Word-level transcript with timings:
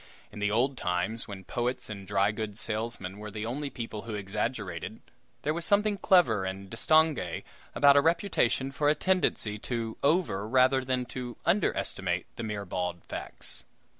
In 0.31 0.39
the 0.39 0.49
old 0.49 0.77
times, 0.79 1.27
when 1.27 1.43
poets 1.43 1.87
and 1.87 2.07
dry 2.07 2.31
goods 2.31 2.59
salesmen 2.59 3.19
were 3.19 3.29
the 3.29 3.45
only 3.45 3.69
people 3.69 4.01
who 4.01 4.15
exaggerated, 4.15 4.99
there 5.43 5.53
was 5.53 5.63
something 5.63 5.99
clever 5.99 6.43
and 6.43 6.71
distingue 6.71 7.43
about 7.75 7.95
a 7.95 8.01
reputation 8.01 8.71
for 8.71 8.89
"a 8.89 8.95
tendency 8.95 9.59
to 9.59 9.97
over, 10.01 10.47
rather 10.49 10.83
than 10.83 11.05
to 11.05 11.37
under 11.45 11.71
estimate 11.77 12.25
the 12.35 12.41
mere 12.41 12.65
bald 12.65 13.03
facts." 13.03 13.63